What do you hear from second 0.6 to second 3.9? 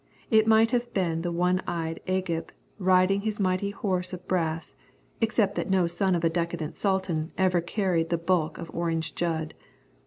have been the one eyed Agib riding his mighty